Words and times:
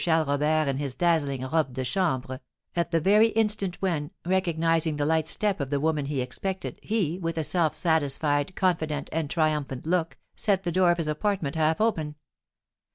Charles 0.03 0.27
Robert 0.27 0.67
in 0.67 0.77
his 0.77 0.95
dazzling 0.95 1.47
robe 1.47 1.73
de 1.73 1.83
chambre, 1.85 2.39
at 2.75 2.89
the 2.89 2.99
very 2.99 3.27
instant 3.27 3.79
when, 3.83 4.09
recognising 4.25 4.95
the 4.95 5.05
light 5.05 5.27
step 5.27 5.59
of 5.59 5.69
the 5.69 5.79
woman 5.79 6.05
he 6.05 6.21
expected, 6.21 6.79
he, 6.81 7.19
with 7.19 7.37
a 7.37 7.43
self 7.43 7.75
satisfied, 7.75 8.55
confident, 8.55 9.11
and 9.13 9.29
triumphant 9.29 9.85
look, 9.85 10.17
set 10.35 10.63
the 10.63 10.71
door 10.71 10.89
of 10.89 10.97
his 10.97 11.07
apartment 11.07 11.55
half 11.55 11.79
open. 11.79 12.15